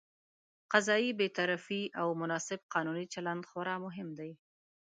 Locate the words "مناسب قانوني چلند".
2.21-3.43